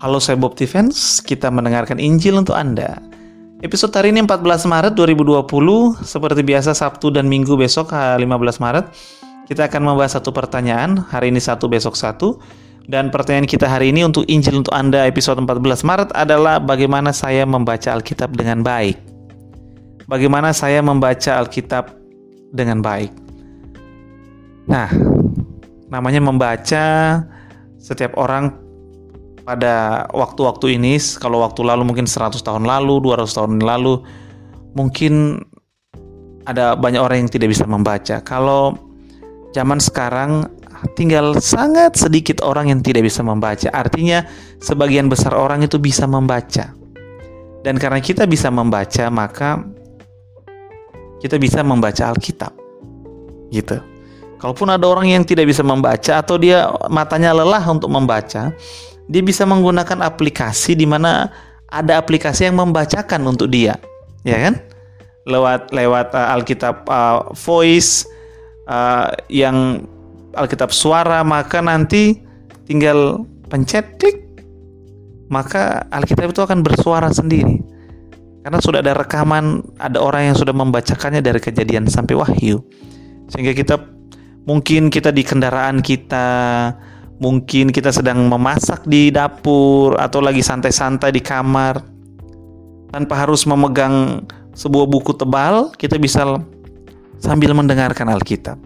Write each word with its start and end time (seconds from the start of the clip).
Halo 0.00 0.16
saya 0.16 0.40
Bob 0.40 0.56
Defense, 0.56 1.20
kita 1.20 1.52
mendengarkan 1.52 2.00
Injil 2.00 2.40
untuk 2.40 2.56
Anda. 2.56 3.04
Episode 3.60 3.92
hari 3.92 4.16
ini 4.16 4.24
14 4.24 4.64
Maret 4.64 4.96
2020, 4.96 5.44
seperti 6.00 6.40
biasa 6.40 6.72
Sabtu 6.72 7.12
dan 7.12 7.28
Minggu 7.28 7.52
besok 7.52 7.92
15 7.92 8.24
Maret, 8.64 8.96
kita 9.44 9.68
akan 9.68 9.92
membahas 9.92 10.16
satu 10.16 10.32
pertanyaan, 10.32 11.04
hari 11.04 11.28
ini 11.28 11.36
satu, 11.36 11.68
besok 11.68 12.00
satu. 12.00 12.40
Dan 12.88 13.12
pertanyaan 13.12 13.44
kita 13.44 13.68
hari 13.68 13.92
ini 13.92 14.00
untuk 14.00 14.24
Injil 14.24 14.64
untuk 14.64 14.72
Anda 14.72 15.04
episode 15.04 15.36
14 15.36 15.84
Maret 15.84 16.16
adalah 16.16 16.56
bagaimana 16.64 17.12
saya 17.12 17.44
membaca 17.44 17.92
Alkitab 17.92 18.32
dengan 18.32 18.64
baik. 18.64 18.96
Bagaimana 20.08 20.56
saya 20.56 20.80
membaca 20.80 21.44
Alkitab 21.44 21.92
dengan 22.56 22.80
baik. 22.80 23.12
Nah, 24.64 24.88
namanya 25.92 26.24
membaca 26.24 26.84
setiap 27.76 28.16
orang 28.16 28.69
pada 29.50 30.06
waktu-waktu 30.14 30.78
ini, 30.78 30.94
kalau 31.18 31.42
waktu 31.42 31.66
lalu 31.66 31.82
mungkin 31.82 32.06
100 32.06 32.38
tahun 32.38 32.70
lalu, 32.70 33.02
200 33.02 33.34
tahun 33.34 33.58
lalu, 33.58 33.98
mungkin 34.78 35.42
ada 36.46 36.78
banyak 36.78 37.02
orang 37.02 37.26
yang 37.26 37.30
tidak 37.34 37.50
bisa 37.50 37.66
membaca. 37.66 38.22
Kalau 38.22 38.78
zaman 39.50 39.82
sekarang 39.82 40.46
tinggal 40.94 41.34
sangat 41.42 41.98
sedikit 41.98 42.46
orang 42.46 42.70
yang 42.70 42.78
tidak 42.78 43.10
bisa 43.10 43.26
membaca. 43.26 43.66
Artinya 43.74 44.22
sebagian 44.62 45.10
besar 45.10 45.34
orang 45.34 45.66
itu 45.66 45.82
bisa 45.82 46.06
membaca. 46.06 46.70
Dan 47.66 47.74
karena 47.74 47.98
kita 47.98 48.30
bisa 48.30 48.54
membaca, 48.54 49.10
maka 49.10 49.66
kita 51.18 51.42
bisa 51.42 51.66
membaca 51.66 52.06
Alkitab. 52.06 52.54
Gitu. 53.50 53.82
Kalaupun 54.38 54.70
ada 54.70 54.86
orang 54.86 55.10
yang 55.10 55.26
tidak 55.26 55.50
bisa 55.50 55.66
membaca 55.66 56.22
atau 56.22 56.38
dia 56.38 56.70
matanya 56.86 57.34
lelah 57.34 57.66
untuk 57.66 57.90
membaca, 57.90 58.54
dia 59.10 59.22
bisa 59.26 59.42
menggunakan 59.42 60.06
aplikasi 60.06 60.78
di 60.78 60.86
mana 60.86 61.28
ada 61.66 61.98
aplikasi 61.98 62.46
yang 62.46 62.62
membacakan 62.62 63.26
untuk 63.26 63.50
dia, 63.50 63.74
ya 64.22 64.38
kan? 64.38 64.54
Lewat 65.26 65.74
lewat 65.74 66.14
uh, 66.14 66.34
Alkitab 66.38 66.86
uh, 66.86 67.34
Voice 67.34 68.06
uh, 68.70 69.10
yang 69.26 69.82
Alkitab 70.38 70.70
suara, 70.70 71.26
maka 71.26 71.58
nanti 71.58 72.22
tinggal 72.70 73.26
pencet 73.50 73.98
klik, 73.98 74.22
maka 75.26 75.84
Alkitab 75.90 76.30
itu 76.30 76.42
akan 76.46 76.62
bersuara 76.62 77.10
sendiri. 77.10 77.58
Karena 78.40 78.56
sudah 78.62 78.80
ada 78.80 78.96
rekaman, 78.96 79.60
ada 79.76 80.00
orang 80.00 80.32
yang 80.32 80.36
sudah 80.38 80.56
membacakannya 80.56 81.20
dari 81.20 81.42
kejadian 81.42 81.90
sampai 81.90 82.16
wahyu. 82.16 82.64
Sehingga 83.28 83.52
kita 83.52 83.76
Mungkin 84.48 84.88
kita 84.88 85.12
di 85.12 85.20
kendaraan 85.20 85.84
kita, 85.84 86.28
mungkin 87.20 87.68
kita 87.68 87.92
sedang 87.92 88.26
memasak 88.26 88.88
di 88.88 89.12
dapur 89.12 89.94
atau 90.00 90.24
lagi 90.24 90.40
santai-santai 90.40 91.12
di 91.12 91.20
kamar. 91.20 91.84
Tanpa 92.90 93.22
harus 93.22 93.46
memegang 93.46 94.26
sebuah 94.50 94.90
buku 94.90 95.14
tebal, 95.14 95.70
kita 95.78 95.94
bisa 95.94 96.42
sambil 97.22 97.54
mendengarkan 97.54 98.10
Alkitab. 98.10 98.58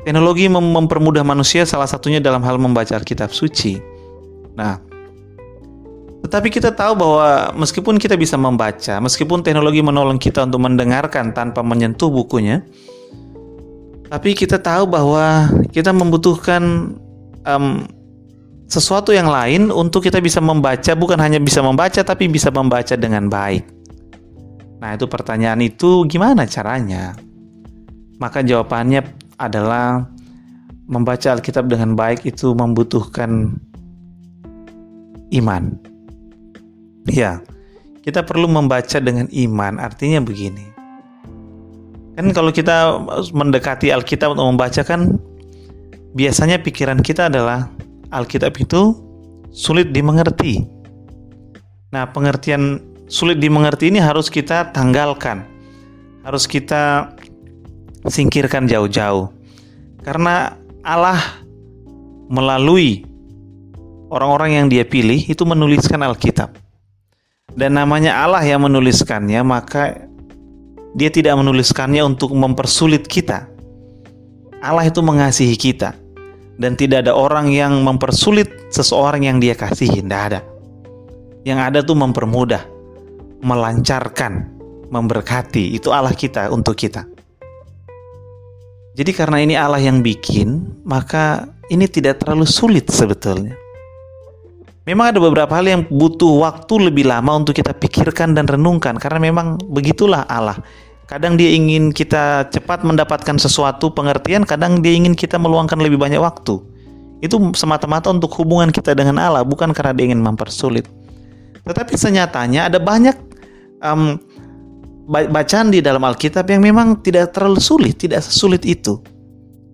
Teknologi 0.00 0.48
mem 0.48 0.64
mempermudah 0.64 1.20
manusia 1.20 1.68
salah 1.68 1.84
satunya 1.84 2.16
dalam 2.16 2.40
hal 2.40 2.56
membaca 2.56 2.96
Alkitab 2.96 3.36
suci. 3.36 3.76
Nah, 4.56 4.80
tetapi 6.24 6.48
kita 6.48 6.72
tahu 6.72 6.96
bahwa 6.96 7.52
meskipun 7.60 8.00
kita 8.00 8.16
bisa 8.16 8.40
membaca, 8.40 8.96
meskipun 9.04 9.44
teknologi 9.44 9.84
menolong 9.84 10.16
kita 10.16 10.48
untuk 10.48 10.64
mendengarkan 10.64 11.36
tanpa 11.36 11.60
menyentuh 11.60 12.08
bukunya, 12.08 12.64
tapi 14.08 14.32
kita 14.32 14.56
tahu 14.56 14.88
bahwa 14.88 15.52
kita 15.70 15.92
membutuhkan 15.92 16.96
um, 17.46 17.86
sesuatu 18.70 19.10
yang 19.10 19.26
lain 19.26 19.74
untuk 19.74 20.06
kita 20.06 20.22
bisa 20.22 20.38
membaca, 20.38 20.94
bukan 20.94 21.18
hanya 21.18 21.42
bisa 21.42 21.58
membaca, 21.60 22.00
tapi 22.00 22.30
bisa 22.30 22.54
membaca 22.54 22.94
dengan 22.94 23.26
baik. 23.26 23.66
Nah, 24.80 24.96
itu 24.96 25.04
pertanyaan 25.10 25.60
itu 25.60 26.08
gimana 26.08 26.48
caranya? 26.48 27.12
Maka 28.16 28.40
jawabannya 28.40 29.04
adalah 29.36 30.08
membaca 30.88 31.36
Alkitab 31.36 31.68
dengan 31.68 31.98
baik 31.98 32.24
itu 32.24 32.52
membutuhkan 32.56 33.58
iman. 35.34 35.76
Ya, 37.08 37.40
kita 38.04 38.24
perlu 38.24 38.48
membaca 38.48 38.98
dengan 39.02 39.28
iman. 39.28 39.76
Artinya 39.78 40.20
begini. 40.24 40.66
Kan 42.16 42.32
kalau 42.36 42.52
kita 42.52 43.00
mendekati 43.32 43.92
Alkitab 43.92 44.36
untuk 44.36 44.46
membaca 44.50 44.82
kan 44.84 45.16
biasanya 46.14 46.58
pikiran 46.62 47.00
kita 47.00 47.30
adalah 47.30 47.70
Alkitab 48.10 48.54
itu 48.58 48.94
sulit 49.54 49.94
dimengerti. 49.94 50.66
Nah, 51.90 52.06
pengertian 52.10 52.78
sulit 53.10 53.42
dimengerti 53.42 53.90
ini 53.90 53.98
harus 53.98 54.30
kita 54.30 54.70
tanggalkan. 54.70 55.46
Harus 56.22 56.46
kita 56.46 57.14
singkirkan 58.06 58.70
jauh-jauh. 58.70 59.30
Karena 60.00 60.54
Allah 60.86 61.18
melalui 62.30 63.04
orang-orang 64.08 64.50
yang 64.62 64.66
dia 64.70 64.86
pilih 64.86 65.18
itu 65.26 65.42
menuliskan 65.42 66.00
Alkitab. 66.02 66.54
Dan 67.50 67.74
namanya 67.74 68.22
Allah 68.22 68.46
yang 68.46 68.62
menuliskannya, 68.62 69.42
maka 69.42 70.06
dia 70.94 71.10
tidak 71.10 71.34
menuliskannya 71.38 72.02
untuk 72.06 72.30
mempersulit 72.34 73.06
kita. 73.06 73.50
Allah 74.60 74.84
itu 74.84 75.00
mengasihi 75.00 75.56
kita. 75.56 75.96
Dan 76.60 76.76
tidak 76.76 77.08
ada 77.08 77.16
orang 77.16 77.48
yang 77.48 77.80
mempersulit 77.80 78.68
seseorang 78.68 79.24
yang 79.24 79.40
dia 79.40 79.56
kasihi. 79.56 80.04
Tidak 80.04 80.20
ada. 80.20 80.40
Yang 81.48 81.58
ada 81.58 81.78
tuh 81.80 81.96
mempermudah. 81.96 82.62
Melancarkan. 83.40 84.60
Memberkati. 84.92 85.72
Itu 85.72 85.96
Allah 85.96 86.12
kita 86.12 86.52
untuk 86.52 86.76
kita. 86.76 87.08
Jadi 88.92 89.16
karena 89.16 89.38
ini 89.40 89.54
Allah 89.56 89.80
yang 89.80 90.04
bikin, 90.04 90.76
maka 90.84 91.48
ini 91.72 91.88
tidak 91.88 92.20
terlalu 92.20 92.44
sulit 92.44 92.84
sebetulnya. 92.92 93.56
Memang 94.84 95.14
ada 95.14 95.22
beberapa 95.22 95.54
hal 95.56 95.64
yang 95.64 95.82
butuh 95.86 96.42
waktu 96.42 96.90
lebih 96.90 97.06
lama 97.06 97.38
untuk 97.38 97.54
kita 97.54 97.70
pikirkan 97.72 98.34
dan 98.34 98.44
renungkan 98.44 98.98
karena 98.98 99.22
memang 99.22 99.56
begitulah 99.70 100.26
Allah. 100.26 100.58
Kadang 101.10 101.34
dia 101.34 101.50
ingin 101.50 101.90
kita 101.90 102.46
cepat 102.54 102.86
mendapatkan 102.86 103.34
sesuatu 103.34 103.90
pengertian, 103.90 104.46
kadang 104.46 104.78
dia 104.78 104.94
ingin 104.94 105.18
kita 105.18 105.42
meluangkan 105.42 105.74
lebih 105.82 105.98
banyak 105.98 106.22
waktu. 106.22 106.62
Itu 107.18 107.50
semata-mata 107.58 108.14
untuk 108.14 108.30
hubungan 108.38 108.70
kita 108.70 108.94
dengan 108.94 109.18
Allah, 109.18 109.42
bukan 109.42 109.74
karena 109.74 109.90
dia 109.90 110.06
ingin 110.06 110.22
mempersulit. 110.22 110.86
Tetapi 111.66 111.98
senyatanya 111.98 112.70
ada 112.70 112.78
banyak 112.78 113.18
um, 113.82 114.22
bacaan 115.10 115.74
di 115.74 115.82
dalam 115.82 116.06
Alkitab 116.06 116.46
yang 116.46 116.62
memang 116.62 117.02
tidak 117.02 117.34
terlalu 117.34 117.58
sulit, 117.58 117.98
tidak 117.98 118.22
sesulit 118.22 118.62
itu. 118.62 119.02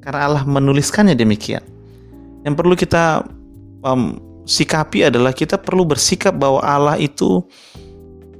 Karena 0.00 0.32
Allah 0.32 0.42
menuliskannya 0.48 1.12
demikian. 1.12 1.60
Yang 2.48 2.54
perlu 2.56 2.72
kita 2.72 3.28
um, 3.84 4.16
sikapi 4.48 5.12
adalah 5.12 5.36
kita 5.36 5.60
perlu 5.60 5.84
bersikap 5.84 6.32
bahwa 6.32 6.64
Allah 6.64 6.96
itu 6.96 7.44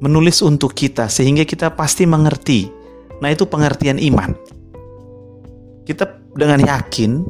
menulis 0.00 0.40
untuk 0.40 0.72
kita 0.72 1.12
sehingga 1.12 1.44
kita 1.44 1.76
pasti 1.76 2.08
mengerti. 2.08 2.75
Nah, 3.22 3.28
itu 3.32 3.48
pengertian 3.48 3.96
iman. 4.00 4.36
Kita 5.86 6.04
dengan 6.36 6.60
yakin 6.60 7.24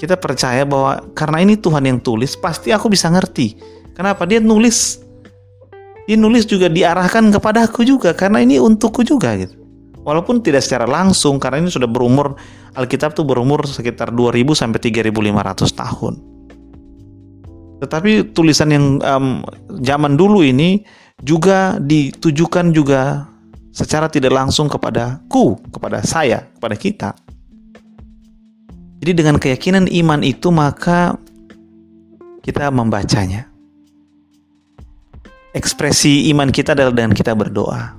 kita 0.00 0.16
percaya 0.16 0.64
bahwa 0.64 1.04
karena 1.12 1.44
ini 1.44 1.60
Tuhan 1.60 1.84
yang 1.84 2.00
tulis, 2.00 2.32
pasti 2.32 2.72
aku 2.72 2.88
bisa 2.88 3.12
ngerti. 3.12 3.52
Kenapa? 3.92 4.24
Dia 4.24 4.40
nulis 4.40 4.96
dia 6.08 6.18
nulis 6.18 6.42
juga 6.42 6.66
diarahkan 6.66 7.30
kepada 7.30 7.70
aku 7.70 7.86
juga 7.86 8.10
karena 8.10 8.42
ini 8.42 8.58
untukku 8.58 9.06
juga 9.06 9.36
gitu. 9.38 9.54
Walaupun 10.02 10.42
tidak 10.42 10.66
secara 10.66 10.88
langsung 10.88 11.38
karena 11.38 11.62
ini 11.62 11.70
sudah 11.70 11.86
berumur 11.86 12.34
Alkitab 12.74 13.14
tuh 13.14 13.22
berumur 13.22 13.62
sekitar 13.62 14.10
2000 14.10 14.42
sampai 14.58 14.80
3500 14.82 15.70
tahun. 15.70 16.14
Tetapi 17.78 18.34
tulisan 18.34 18.74
yang 18.74 18.86
um, 19.06 19.46
zaman 19.86 20.18
dulu 20.18 20.42
ini 20.42 20.82
juga 21.22 21.78
ditujukan 21.78 22.74
juga 22.74 23.29
secara 23.70 24.10
tidak 24.10 24.34
langsung 24.34 24.66
kepada 24.66 25.22
ku, 25.30 25.58
kepada 25.70 26.02
saya, 26.02 26.46
kepada 26.58 26.76
kita. 26.76 27.10
Jadi 29.00 29.12
dengan 29.16 29.40
keyakinan 29.40 29.88
iman 29.88 30.20
itu 30.20 30.52
maka 30.52 31.16
kita 32.44 32.68
membacanya. 32.68 33.48
Ekspresi 35.56 36.30
iman 36.30 36.52
kita 36.52 36.76
adalah 36.76 36.94
dengan 36.94 37.16
kita 37.16 37.34
berdoa. 37.34 37.96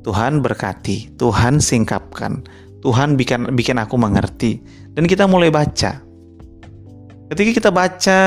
Tuhan 0.00 0.40
berkati, 0.40 1.12
Tuhan 1.20 1.60
singkapkan, 1.60 2.40
Tuhan 2.80 3.20
bikin 3.20 3.52
bikin 3.52 3.76
aku 3.76 4.00
mengerti 4.00 4.64
dan 4.96 5.04
kita 5.04 5.28
mulai 5.28 5.52
baca. 5.52 6.00
Ketika 7.30 7.50
kita 7.52 7.70
baca 7.70 8.20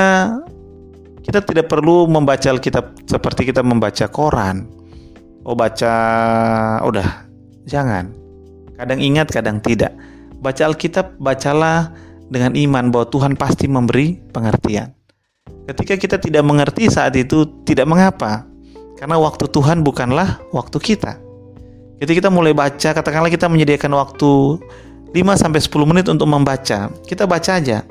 kita 1.23 1.39
tidak 1.39 1.71
perlu 1.71 2.05
membaca 2.05 2.51
Alkitab 2.51 3.07
seperti 3.07 3.47
kita 3.49 3.63
membaca 3.63 4.05
koran. 4.11 4.67
Oh 5.43 5.59
baca, 5.59 5.95
udah, 6.87 7.27
jangan. 7.67 8.15
Kadang 8.79 8.99
ingat, 9.03 9.27
kadang 9.27 9.59
tidak. 9.59 9.91
Baca 10.39 10.71
Alkitab, 10.71 11.19
bacalah 11.19 11.91
dengan 12.31 12.55
iman 12.55 12.89
bahwa 12.89 13.07
Tuhan 13.11 13.33
pasti 13.35 13.67
memberi 13.67 14.23
pengertian. 14.31 14.95
Ketika 15.67 15.95
kita 15.95 16.17
tidak 16.19 16.43
mengerti 16.43 16.87
saat 16.91 17.15
itu 17.15 17.47
tidak 17.63 17.87
mengapa. 17.87 18.47
Karena 18.99 19.19
waktu 19.19 19.51
Tuhan 19.51 19.83
bukanlah 19.83 20.39
waktu 20.55 20.79
kita. 20.79 21.19
Ketika 21.99 22.27
kita 22.27 22.29
mulai 22.31 22.55
baca, 22.55 22.89
katakanlah 22.95 23.31
kita 23.31 23.47
menyediakan 23.51 23.91
waktu 23.99 24.59
5 25.11 25.39
sampai 25.39 25.59
10 25.59 25.87
menit 25.87 26.05
untuk 26.07 26.27
membaca. 26.27 26.87
Kita 27.03 27.27
baca 27.27 27.51
aja. 27.59 27.83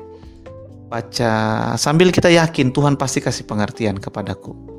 Baca 0.89 1.33
sambil 1.77 2.13
kita 2.13 2.29
yakin 2.29 2.69
Tuhan 2.69 2.97
pasti 2.97 3.21
kasih 3.21 3.45
pengertian 3.45 3.97
kepadaku. 3.97 4.72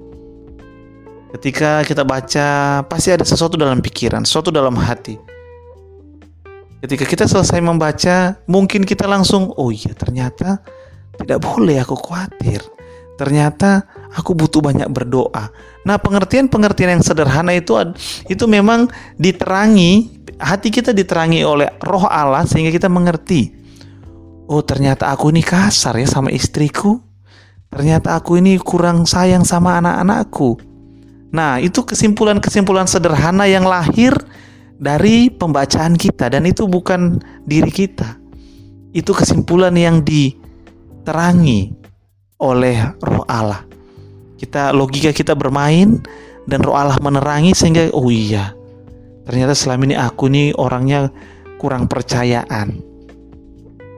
Ketika 1.34 1.82
kita 1.82 2.06
baca, 2.06 2.80
pasti 2.86 3.10
ada 3.10 3.26
sesuatu 3.26 3.58
dalam 3.58 3.82
pikiran, 3.82 4.22
sesuatu 4.22 4.54
dalam 4.54 4.78
hati. 4.78 5.18
Ketika 6.78 7.02
kita 7.02 7.26
selesai 7.26 7.58
membaca, 7.58 8.38
mungkin 8.46 8.86
kita 8.86 9.10
langsung, 9.10 9.50
oh 9.58 9.74
iya 9.74 9.90
ternyata 9.98 10.62
tidak 11.18 11.42
boleh 11.42 11.82
aku 11.82 11.98
khawatir. 11.98 12.62
Ternyata 13.18 13.82
aku 14.14 14.30
butuh 14.38 14.62
banyak 14.62 14.86
berdoa. 14.86 15.50
Nah, 15.82 15.98
pengertian-pengertian 15.98 16.98
yang 16.98 17.02
sederhana 17.02 17.50
itu 17.50 17.74
itu 18.30 18.46
memang 18.46 18.86
diterangi, 19.18 20.22
hati 20.38 20.70
kita 20.70 20.94
diterangi 20.94 21.42
oleh 21.42 21.66
Roh 21.82 22.06
Allah 22.06 22.46
sehingga 22.46 22.70
kita 22.70 22.86
mengerti. 22.86 23.50
Oh, 24.46 24.62
ternyata 24.62 25.10
aku 25.10 25.34
ini 25.34 25.42
kasar 25.42 25.98
ya 25.98 26.06
sama 26.06 26.30
istriku. 26.30 27.02
Ternyata 27.74 28.14
aku 28.14 28.38
ini 28.38 28.54
kurang 28.62 29.02
sayang 29.02 29.42
sama 29.42 29.82
anak-anakku 29.82 30.73
Nah, 31.34 31.58
itu 31.58 31.82
kesimpulan-kesimpulan 31.82 32.86
sederhana 32.86 33.50
yang 33.50 33.66
lahir 33.66 34.14
dari 34.78 35.26
pembacaan 35.34 35.98
kita 35.98 36.30
dan 36.30 36.46
itu 36.46 36.70
bukan 36.70 37.18
diri 37.42 37.74
kita. 37.74 38.14
Itu 38.94 39.10
kesimpulan 39.10 39.74
yang 39.74 40.06
diterangi 40.06 41.74
oleh 42.38 42.78
Roh 43.02 43.26
Allah. 43.26 43.66
Kita 44.38 44.70
logika 44.70 45.10
kita 45.10 45.34
bermain 45.34 45.98
dan 46.46 46.62
Roh 46.62 46.78
Allah 46.78 47.02
menerangi 47.02 47.50
sehingga 47.50 47.90
oh 47.90 48.14
iya. 48.14 48.54
Ternyata 49.26 49.58
selama 49.58 49.90
ini 49.90 49.96
aku 49.98 50.30
nih 50.30 50.54
orangnya 50.54 51.10
kurang 51.58 51.90
percayaan. 51.90 52.78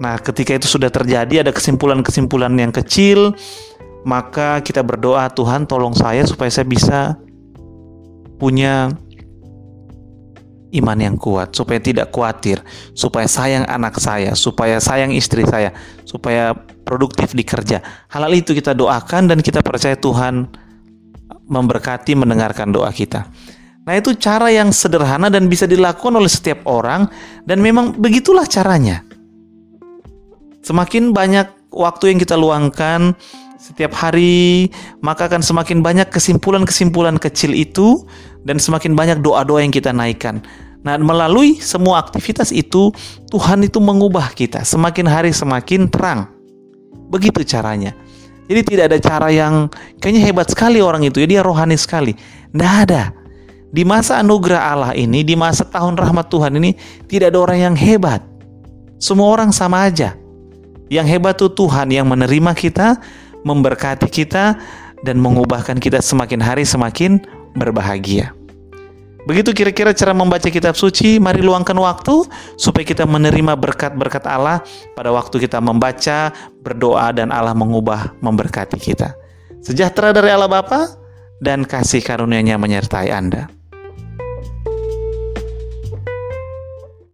Nah, 0.01 0.17
ketika 0.25 0.57
itu 0.57 0.65
sudah 0.65 0.89
terjadi 0.89 1.45
ada 1.45 1.53
kesimpulan-kesimpulan 1.53 2.57
yang 2.57 2.73
kecil, 2.73 3.37
maka 4.07 4.63
kita 4.65 4.81
berdoa 4.81 5.29
Tuhan 5.35 5.69
tolong 5.69 5.93
saya 5.93 6.23
supaya 6.25 6.49
saya 6.49 6.65
bisa 6.69 6.99
punya 8.37 8.93
iman 10.77 10.99
yang 10.99 11.17
kuat, 11.17 11.57
supaya 11.57 11.81
tidak 11.81 12.13
khawatir, 12.13 12.61
supaya 12.93 13.25
sayang 13.25 13.65
anak 13.65 13.97
saya, 13.97 14.37
supaya 14.37 14.77
sayang 14.83 15.15
istri 15.15 15.47
saya, 15.49 15.73
supaya 16.05 16.53
produktif 16.85 17.33
di 17.33 17.47
kerja. 17.47 17.81
Hal-hal 18.13 18.35
itu 18.37 18.53
kita 18.53 18.77
doakan 18.77 19.31
dan 19.31 19.39
kita 19.41 19.65
percaya 19.65 19.97
Tuhan 19.97 20.47
memberkati 21.47 22.13
mendengarkan 22.19 22.75
doa 22.75 22.91
kita. 22.91 23.31
Nah, 23.87 23.95
itu 23.95 24.19
cara 24.19 24.51
yang 24.51 24.75
sederhana 24.75 25.31
dan 25.31 25.47
bisa 25.47 25.63
dilakukan 25.63 26.19
oleh 26.19 26.27
setiap 26.27 26.67
orang 26.67 27.07
dan 27.47 27.63
memang 27.63 27.95
begitulah 27.95 28.43
caranya. 28.51 29.07
Semakin 30.67 31.15
banyak 31.15 31.71
waktu 31.71 32.11
yang 32.11 32.19
kita 32.19 32.35
luangkan 32.35 33.15
setiap 33.57 33.97
hari, 33.97 34.69
maka 35.01 35.29
akan 35.29 35.41
semakin 35.41 35.81
banyak 35.81 36.09
kesimpulan-kesimpulan 36.13 37.17
kecil 37.17 37.57
itu 37.57 38.05
dan 38.45 38.61
semakin 38.61 38.93
banyak 38.93 39.19
doa-doa 39.25 39.65
yang 39.65 39.73
kita 39.73 39.91
naikkan. 39.97 40.45
Nah, 40.85 40.95
melalui 41.01 41.59
semua 41.59 41.99
aktivitas 41.99 42.55
itu, 42.55 42.95
Tuhan 43.33 43.65
itu 43.67 43.83
mengubah 43.83 44.31
kita 44.37 44.63
semakin 44.63 45.07
hari 45.09 45.31
semakin 45.35 45.91
terang. 45.91 46.31
Begitu 47.11 47.43
caranya. 47.43 47.97
Jadi 48.47 48.61
tidak 48.63 48.85
ada 48.95 48.99
cara 49.03 49.29
yang 49.35 49.67
kayaknya 49.99 50.23
hebat 50.31 50.47
sekali 50.47 50.79
orang 50.79 51.03
itu 51.03 51.19
ya 51.19 51.27
dia 51.27 51.41
rohani 51.43 51.75
sekali. 51.75 52.15
Tidak 52.55 52.75
ada. 52.87 53.11
Di 53.75 53.83
masa 53.83 54.23
anugerah 54.23 54.63
Allah 54.63 54.93
ini, 54.95 55.27
di 55.27 55.35
masa 55.35 55.67
tahun 55.67 55.99
rahmat 55.99 56.31
Tuhan 56.31 56.55
ini 56.55 56.79
tidak 57.11 57.35
ada 57.35 57.39
orang 57.43 57.59
yang 57.59 57.75
hebat. 57.75 58.23
Semua 59.03 59.35
orang 59.35 59.51
sama 59.51 59.91
aja. 59.91 60.15
Yang 60.87 61.07
hebat 61.19 61.35
itu 61.35 61.51
Tuhan 61.51 61.91
yang 61.91 62.07
menerima 62.07 62.55
kita, 62.55 63.03
memberkati 63.47 64.11
kita 64.11 64.59
dan 65.07 65.23
mengubahkan 65.23 65.79
kita 65.79 66.03
semakin 66.03 66.43
hari 66.43 66.67
semakin 66.67 67.23
berbahagia. 67.55 68.35
Begitu 69.27 69.51
kira-kira 69.51 69.91
cara 69.91 70.15
membaca 70.15 70.47
kitab 70.47 70.79
suci, 70.79 71.19
mari 71.19 71.43
luangkan 71.43 71.75
waktu 71.75 72.31
supaya 72.55 72.87
kita 72.87 73.03
menerima 73.07 73.59
berkat-berkat 73.59 74.23
Allah 74.23 74.63
pada 74.95 75.11
waktu 75.11 75.43
kita 75.43 75.59
membaca, 75.59 76.31
berdoa 76.63 77.11
dan 77.11 77.35
Allah 77.35 77.51
mengubah 77.51 78.15
memberkati 78.23 78.79
kita. 78.79 79.19
Sejahtera 79.67 80.15
dari 80.15 80.31
Allah 80.31 80.47
Bapa 80.47 80.95
dan 81.43 81.67
kasih 81.67 82.07
karunia-Nya 82.07 82.55
menyertai 82.55 83.11
Anda. 83.11 83.56